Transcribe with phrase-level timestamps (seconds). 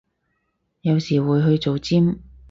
[0.81, 2.17] 有時會去做尖